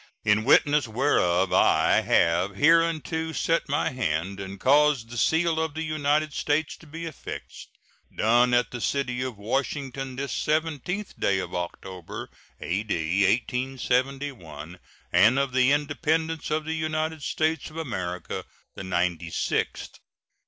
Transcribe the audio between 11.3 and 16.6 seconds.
of October, A.D. 1871, and of the Independence